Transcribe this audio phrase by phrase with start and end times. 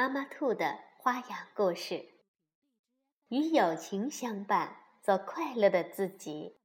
[0.00, 2.08] 妈妈兔的花样故事，
[3.28, 6.56] 与友情相伴，做快乐的自己。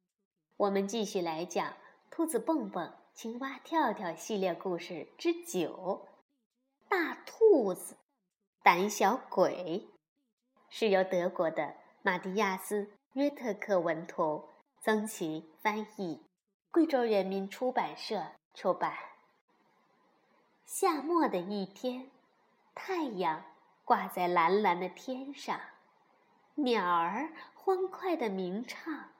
[0.56, 1.68] 我们继续来讲
[2.10, 6.08] 《兔子蹦蹦、青蛙跳跳》系列故事之九：
[6.88, 7.98] 大兔子
[8.64, 9.86] 胆小鬼，
[10.70, 12.84] 是由德国的马蒂亚斯·
[13.16, 14.48] 约特克文图，
[14.80, 16.26] 曾琦翻译，
[16.72, 18.96] 贵州人民出版社出版。
[20.66, 22.12] 夏末的一天。
[22.76, 23.44] 太阳
[23.86, 25.60] 挂在蓝蓝的天上，
[26.56, 29.12] 鸟儿欢快地鸣唱，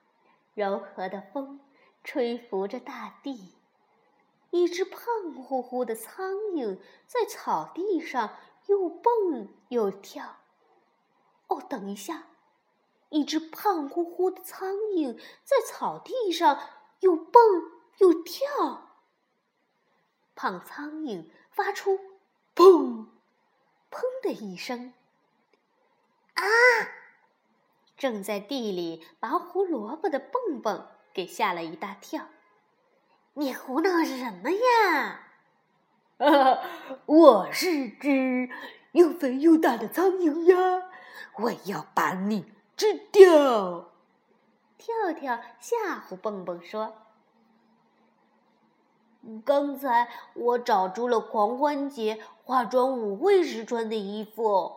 [0.54, 1.58] 柔和的风
[2.04, 3.54] 吹拂着大地。
[4.50, 5.02] 一只胖
[5.34, 10.36] 乎乎的苍蝇在草地上又蹦又跳。
[11.48, 12.24] 哦，等一下，
[13.08, 16.60] 一只胖乎乎的苍蝇在草地上
[17.00, 17.42] 又蹦
[17.98, 18.90] 又跳。
[20.34, 21.98] 胖苍蝇发出
[22.54, 23.06] “砰”。
[23.96, 24.92] 砰的一声，
[26.34, 26.44] 啊！
[27.96, 32.26] 正在地里拔胡萝卜的蹦蹦给吓了一大跳。
[33.32, 35.28] 你胡闹什么呀？
[36.18, 36.60] 啊
[37.06, 38.50] 我是只
[38.92, 40.90] 又肥又大的苍蝇呀！
[41.38, 43.92] 我要把你吃掉！
[44.76, 47.05] 跳跳吓唬蹦蹦说。
[49.44, 54.76] 刚才我找出了狂欢节化妆舞会时穿的衣服。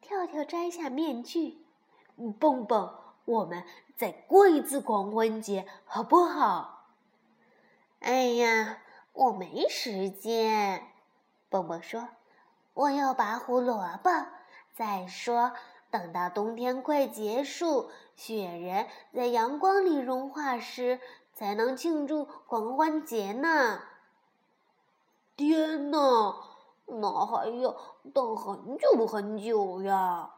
[0.00, 1.58] 跳跳摘下面具，
[2.38, 2.92] 蹦蹦，
[3.24, 3.64] 我们
[3.96, 6.86] 再过一次狂欢节好不好？
[8.00, 8.78] 哎呀，
[9.12, 10.88] 我没时间。
[11.48, 12.08] 蹦蹦说
[12.74, 14.10] ：“我要拔胡萝卜。
[14.74, 15.52] 再说，
[15.90, 21.00] 等到冬天快结束，雪人在阳光里融化时。”
[21.32, 23.80] 才能庆祝狂欢节呢！
[25.36, 25.98] 天哪，
[26.86, 27.74] 那还要
[28.12, 30.34] 等很久很久呀！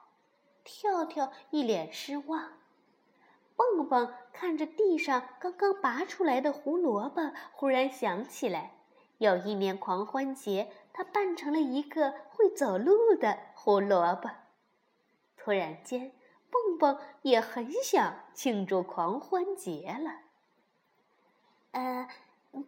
[0.62, 2.53] 跳跳一脸失望。
[3.56, 8.75] 蹦蹦看着地上刚刚拔出来的胡萝卜，忽然想起来，
[9.19, 14.31] 有一年狂欢节，他扮成了一个会走路的胡萝卜。
[15.37, 16.12] 突然间，
[16.50, 20.21] 蹦蹦也很想庆祝狂欢节了。
[21.75, 22.09] 呃，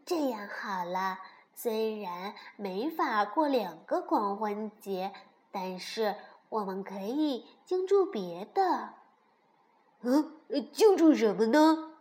[0.05, 1.21] 这样好了，
[1.55, 5.12] 虽然没法过两个狂欢节，
[5.53, 6.17] 但是
[6.49, 8.94] 我们可以庆祝别的。
[10.00, 10.33] 嗯，
[10.72, 11.93] 庆祝什么呢？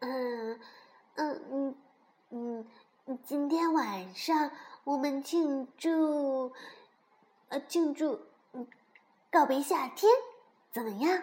[0.00, 0.60] 嗯
[1.14, 2.66] 嗯嗯
[3.06, 4.50] 嗯，今天晚上
[4.84, 6.52] 我们庆祝，
[7.48, 8.20] 呃，庆祝
[9.30, 10.12] 告别夏天，
[10.70, 11.22] 怎么样？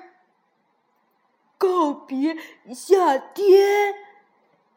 [1.59, 2.35] 告别
[2.73, 4.08] 夏天。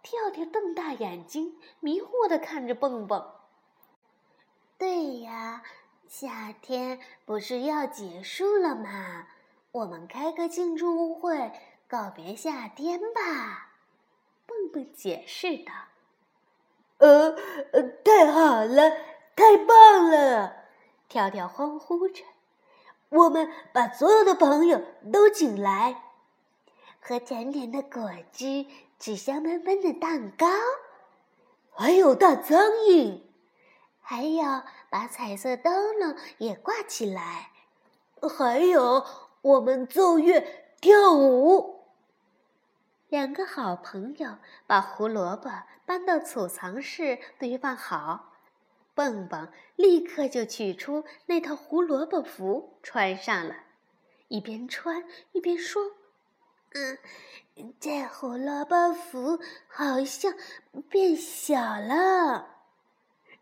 [0.03, 3.25] 跳跳瞪大眼睛，迷惑地看着蹦蹦。
[4.77, 5.63] 对呀，
[6.09, 9.29] 夏天不是要结束了吗？
[9.71, 11.53] 我们开个庆祝舞会，
[11.87, 13.71] 告别夏天吧。
[14.45, 15.73] 蹦蹦解释道。
[16.99, 17.37] 呃
[17.73, 18.91] 呃，太好了，
[19.35, 20.65] 太棒了！
[21.09, 22.25] 跳跳欢呼着。
[23.09, 24.83] 我们把所有的朋友
[25.13, 26.03] 都请来，
[27.01, 28.67] 喝甜甜的果汁。
[29.03, 30.47] 纸香喷喷的蛋糕，
[31.73, 32.57] 还有大苍
[32.89, 33.21] 蝇，
[34.01, 37.51] 还有把彩色灯笼也挂起来，
[38.39, 39.05] 还有
[39.41, 40.47] 我们奏乐
[40.81, 41.83] 跳舞。
[43.09, 44.37] 两个好朋友
[44.69, 45.51] 把胡萝卜
[45.85, 48.35] 搬到储藏室堆放好，
[48.95, 53.57] 蹦蹦立刻就取出那套胡萝卜服穿上了，
[54.29, 55.03] 一边穿
[55.33, 55.97] 一边说
[56.75, 56.99] ：“嗯。”
[57.79, 59.39] 这胡萝卜服
[59.69, 60.33] 好像
[60.89, 62.49] 变小了，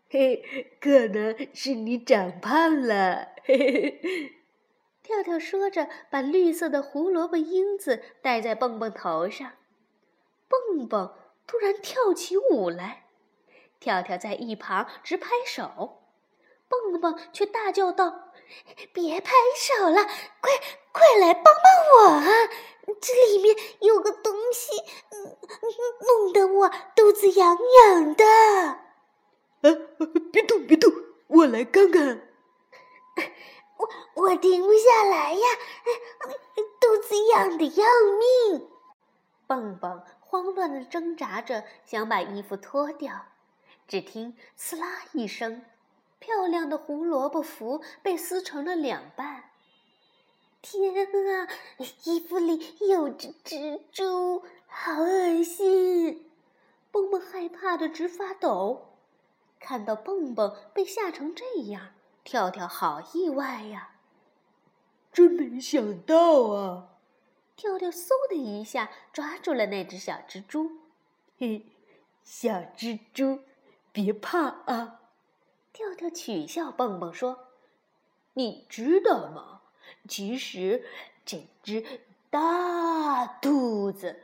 [0.09, 3.29] 嘿，可能是你长胖了。
[3.45, 4.33] 嘿嘿嘿，
[5.01, 9.53] 跳跳说着，把绿色的胡萝卜缨子戴在蹦蹦头上。
[10.49, 11.15] 蹦蹦
[11.47, 13.05] 突然跳起舞来，
[13.79, 16.03] 跳跳在一旁直拍手，
[16.67, 18.30] 蹦蹦却大叫道
[18.93, 20.51] ：“别拍手了，快
[20.91, 22.25] 快来帮帮我啊！”
[22.99, 24.71] 这里面有个东西，
[26.05, 28.25] 弄得我肚子痒痒的。
[29.61, 29.73] 呃，
[30.31, 30.91] 别动，别动，
[31.27, 32.27] 我来看看。
[33.77, 33.89] 我
[34.23, 35.47] 我停不下来呀，
[36.79, 37.85] 肚子痒的要
[38.19, 38.69] 命。
[39.47, 43.25] 蹦蹦慌乱的挣扎着，想把衣服脱掉，
[43.87, 45.63] 只听“刺啦”一声，
[46.21, 49.45] 漂亮的胡萝卜服被撕成了两半。
[50.61, 50.93] 天
[51.35, 51.47] 啊，
[52.03, 56.29] 衣服里有只蜘蛛，好恶心！
[56.91, 58.89] 蹦蹦害怕的直发抖。
[59.59, 61.89] 看到蹦蹦被吓成这样，
[62.23, 63.95] 跳跳好意外呀！
[65.11, 66.89] 真没想到啊！
[67.55, 70.71] 跳跳嗖的一下抓住了那只小蜘蛛，
[71.39, 71.65] 嘿，
[72.23, 73.39] 小蜘蛛，
[73.91, 75.00] 别怕啊！
[75.73, 77.47] 跳跳取笑蹦蹦说
[78.33, 79.61] ：“你知道吗？
[80.07, 80.85] 其实
[81.25, 81.85] 这只
[82.29, 84.23] 大兔子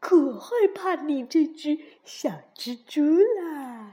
[0.00, 3.02] 可害怕你这只小蜘蛛
[3.40, 3.92] 啦！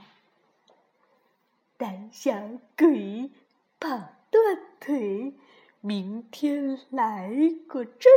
[1.77, 2.33] 胆小
[2.77, 3.31] 鬼，
[3.79, 3.89] 跑
[4.29, 5.33] 断腿，
[5.81, 7.29] 明天来
[7.67, 8.11] 个真。”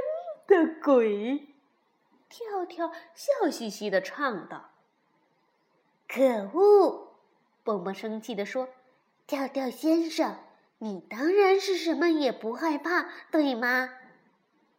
[0.49, 1.47] 的鬼，
[2.31, 4.71] 跳跳笑嘻嘻的唱道
[6.09, 6.23] ：“可
[6.55, 7.08] 恶！”
[7.69, 8.71] 蹦蹦生气地说
[9.29, 10.39] ：“跳跳先生，
[10.79, 13.91] 你当然是什么也不害怕，对吗？”“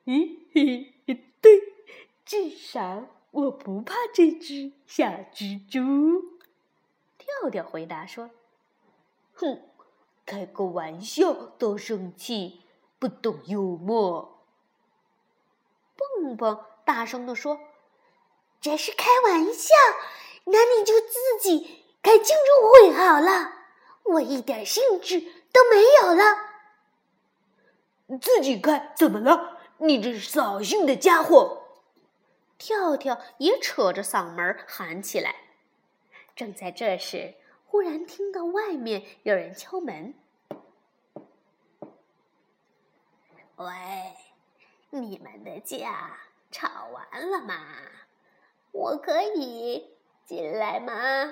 [0.08, 0.92] 嘿嘿，
[1.40, 1.62] 对，
[2.26, 6.40] 至少我不怕这只小蜘蛛。”
[7.20, 8.32] 跳跳回答说
[9.38, 9.62] ：“哼，
[10.26, 12.62] 开个玩笑都生气，
[12.98, 14.42] 不懂幽默。”
[15.96, 17.60] 蹦蹦大声地说
[18.60, 19.76] ：“这是开玩笑，
[20.46, 23.54] 那你就自己开庆祝会好了，
[24.04, 25.20] 我一点兴致
[25.52, 26.24] 都没有了。
[28.20, 29.60] 自己开怎么了？
[29.78, 31.64] 你这扫兴的家伙！”
[32.58, 35.36] 跳跳也扯着嗓门喊起来。
[36.36, 37.36] 正在这时，
[37.66, 40.14] 忽然听到外面有人敲门
[43.58, 43.66] ：“喂。”
[44.92, 46.18] 你们的架
[46.50, 47.56] 吵完了吗？
[48.72, 49.88] 我可以
[50.26, 51.32] 进来吗？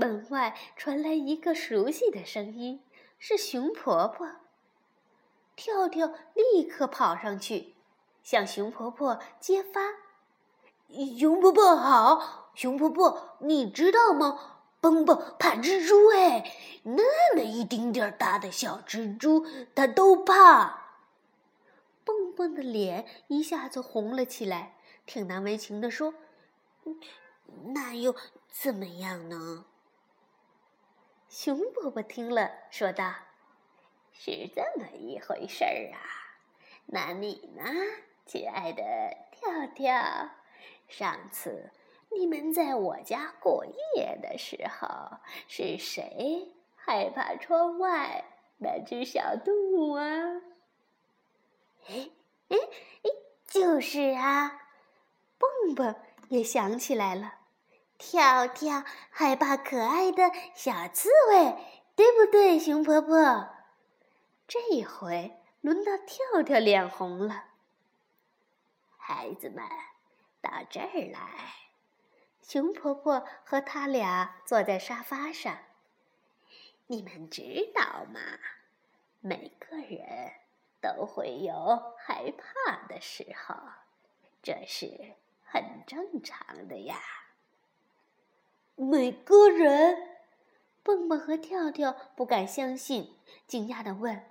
[0.00, 2.82] 门外传来一个熟悉的声音，
[3.18, 4.26] 是熊婆婆。
[5.54, 7.74] 跳跳立刻跑上去，
[8.22, 9.80] 向熊婆婆揭发
[11.18, 14.56] ：“熊婆婆好，熊婆婆，你知道吗？
[14.80, 16.50] 蹦蹦怕蜘蛛哎，
[16.84, 19.44] 那么一丁点儿大的小蜘蛛，
[19.74, 20.80] 他都怕。”
[22.02, 26.14] 蹦蹦的脸一下子红了起来，挺难为情的说
[27.74, 28.16] ：“那又
[28.48, 29.66] 怎么样呢？”
[31.30, 33.14] 熊伯伯听了，说道
[34.12, 36.02] ：“是这么一回事儿啊。
[36.86, 37.62] 那你呢，
[38.26, 38.82] 亲爱的
[39.30, 39.94] 跳跳？
[40.88, 41.70] 上次
[42.10, 44.88] 你们在我家过夜的时候，
[45.46, 48.24] 是谁害怕窗外
[48.58, 50.02] 那只小动物啊？”
[51.86, 52.10] 哎
[52.48, 52.56] 哎
[53.04, 53.10] 哎，
[53.46, 54.62] 就是啊！
[55.38, 55.94] 蹦蹦
[56.28, 57.34] 也想起来了，
[58.00, 61.54] 跳跳害怕可爱的小刺猬，
[61.94, 63.48] 对不对，熊婆婆？
[64.48, 67.44] 这一回轮到跳跳脸红了。
[68.96, 69.62] 孩子们，
[70.40, 71.20] 到这儿来。
[72.42, 75.58] 熊婆婆和他俩坐在沙发上。
[76.86, 78.20] 你们知道吗？
[79.20, 80.32] 每个人。
[80.82, 83.54] 都会有害怕的时候，
[84.42, 85.14] 这是
[85.44, 86.96] 很正常的呀。
[88.82, 90.08] 每个人，
[90.82, 93.14] 蹦蹦和跳跳不敢相信，
[93.46, 94.24] 惊讶的问：“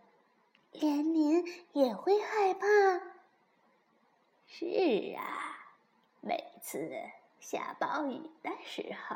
[0.74, 2.66] 连您也会害怕
[4.50, 4.66] ？”“是
[5.16, 5.56] 啊，
[6.20, 6.92] 每次
[7.40, 9.16] 下暴雨的时候，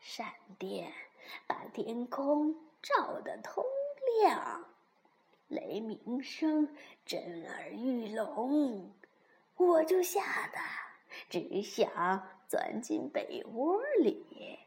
[0.00, 0.92] 闪电
[1.46, 3.64] 把天空照得通
[4.24, 4.66] 亮。”
[5.46, 6.74] 雷鸣声
[7.06, 8.92] 震耳欲聋，
[9.56, 10.58] 我就吓得
[11.30, 14.58] 只想钻进被窝里。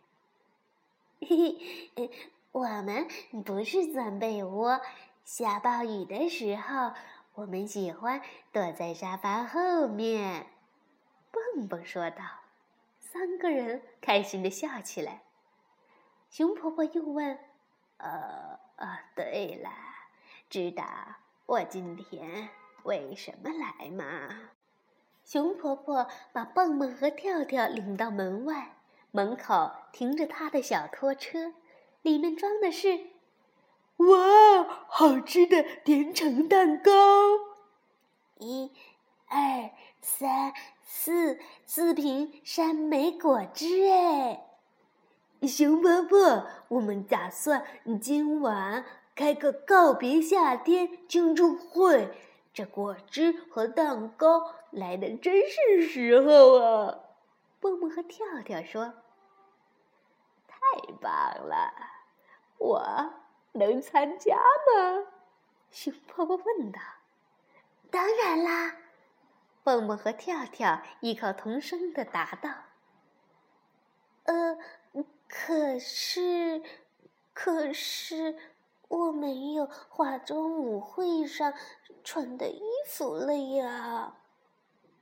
[1.21, 1.55] 嘿
[1.95, 2.09] 嘿，
[2.51, 3.07] 我们
[3.45, 4.81] 不是钻被窝，
[5.23, 6.93] 下暴雨的时候，
[7.35, 10.47] 我们喜欢躲在沙发后面。
[11.29, 12.23] 蹦蹦说道。
[12.99, 15.21] 三个人开心的笑起来。
[16.31, 17.37] 熊婆婆又问
[17.97, 19.69] ：“呃呃，对了。”
[20.49, 20.83] 知道
[21.45, 22.49] 我今天
[22.81, 24.49] 为什么来吗？
[25.25, 28.75] 熊婆婆把蹦蹦和跳跳领到门外，
[29.09, 31.53] 门口停着她的小拖车，
[32.03, 33.07] 里面装的是，
[33.97, 36.91] 哇，好吃的甜橙蛋糕！
[38.37, 38.71] 一、
[39.27, 40.53] 二、三、
[40.83, 44.45] 四，四瓶山莓果汁哎！
[45.41, 47.65] 熊婆婆，我们打算
[47.99, 48.85] 今晚。
[49.15, 52.09] 开个告别夏天庆祝会，
[52.55, 56.99] 这果汁和蛋糕来的真是时候啊！
[57.59, 58.93] 蹦蹦和跳跳说
[60.47, 60.57] ：“太
[61.01, 61.11] 棒
[61.45, 61.73] 了！
[62.57, 63.13] 我
[63.51, 65.05] 能参加吗？”
[65.69, 66.79] 熊婆婆问道。
[67.91, 68.77] “当然啦！”
[69.61, 72.51] 蹦蹦和跳跳异口同声的答道。
[74.23, 74.57] “呃，
[75.27, 76.63] 可是，
[77.33, 78.37] 可是
[78.87, 81.53] 我没有化妆舞会上
[82.05, 84.15] 穿的衣服了呀。”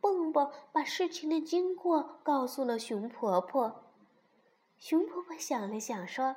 [0.01, 3.83] 蹦蹦把事情的经过告诉了熊婆婆。
[4.77, 6.35] 熊婆婆想了想，说：“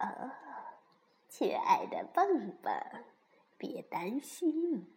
[0.00, 0.32] 哦，
[1.28, 2.72] 亲爱的蹦蹦，
[3.56, 4.92] 别担心，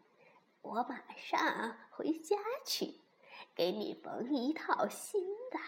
[0.64, 3.02] 我马上回家去，
[3.54, 5.22] 给你缝一套新
[5.52, 5.60] 的。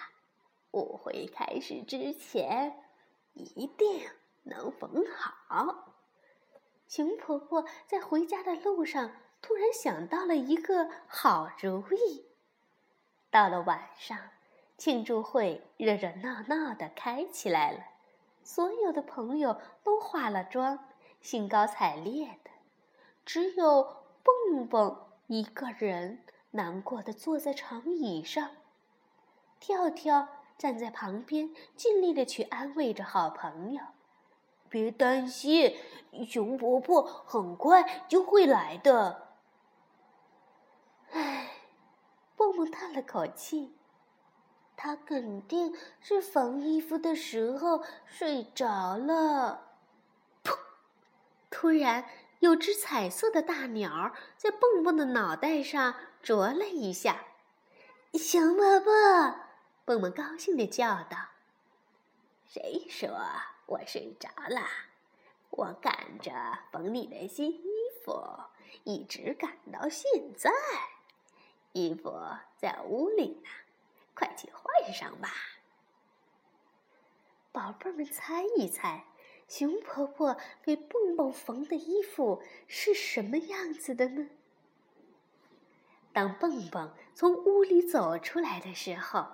[0.72, 2.84] 舞会开始之前，
[3.34, 4.10] 一定
[4.42, 5.91] 能缝好。”
[6.92, 9.12] 熊婆婆在回家的路上。
[9.42, 12.26] 突然想到了一个好主意。
[13.30, 14.20] 到了晚上，
[14.78, 17.80] 庆祝会热热闹闹的开起来了，
[18.44, 20.90] 所有的朋友都化了妆，
[21.22, 22.52] 兴高采烈的。
[23.26, 28.52] 只有蹦蹦一个人难过的坐在长椅上，
[29.62, 33.82] 跳跳站在旁边，尽力的去安慰着好朋友
[34.72, 35.78] ：“别担心，
[36.28, 39.28] 熊婆婆很快就会来的。”
[41.12, 41.52] 唉，
[42.38, 43.76] 蹦蹦叹了口气，
[44.78, 49.74] 他肯定是缝衣服的时候睡着了。
[50.42, 50.58] 噗！
[51.50, 52.06] 突然，
[52.40, 57.26] 有只彩色的大鸟在蹦蹦的脑袋上啄了一下。
[58.14, 58.92] 熊婆婆，
[59.84, 61.18] 蹦蹦高兴地叫道
[62.48, 63.10] ：“谁说
[63.66, 64.68] 我睡着了？
[65.50, 66.32] 我赶着
[66.72, 67.64] 缝你的新衣
[68.04, 68.22] 服，
[68.84, 70.52] 一直赶到现在。”
[71.74, 72.14] 衣服
[72.58, 73.50] 在屋里呢，
[74.14, 75.30] 快去换上吧。
[77.52, 79.06] 宝贝儿们，猜一猜，
[79.48, 84.30] 熊婆婆给蹦蹦缝的衣服是什么样子的呢？
[86.14, 89.26] 当蹦蹦从屋里走出来的时候，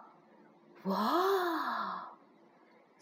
[0.84, 1.67] 哇！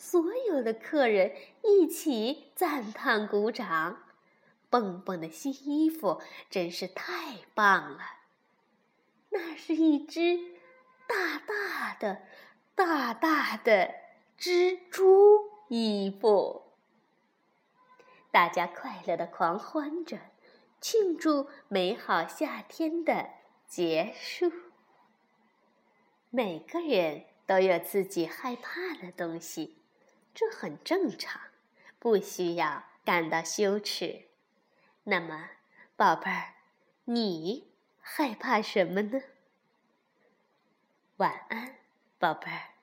[0.06, 4.04] 所有的客人一起赞叹鼓掌。
[4.70, 8.00] 蹦蹦的新衣服真是太棒了。
[9.30, 10.38] 那是一只
[11.08, 12.22] 大大的、
[12.76, 13.96] 大大的
[14.38, 16.62] 蜘蛛衣服。
[18.30, 20.20] 大家快乐的狂欢着，
[20.80, 23.30] 庆祝美好夏天的
[23.68, 24.52] 结束。
[26.30, 29.78] 每个人都有自己害怕的东西，
[30.36, 31.42] 这很正常，
[31.98, 34.26] 不需要感到羞耻。
[35.06, 35.50] 那么，
[35.96, 36.54] 宝贝儿，
[37.06, 37.72] 你？
[38.02, 39.20] 害怕什么呢？
[41.18, 41.78] 晚安，
[42.20, 42.75] 宝贝儿。